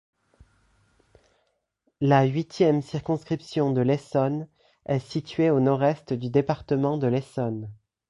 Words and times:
La 1.99 2.23
huitième 2.25 2.81
circonscription 2.81 3.71
de 3.71 3.81
l’Essonne 3.81 4.47
est 4.87 4.97
située 4.97 5.51
au 5.51 5.59
nord-est 5.59 6.11
du 6.13 6.31
département 6.31 6.97
de 6.97 7.05
l’Essonne. 7.05 7.69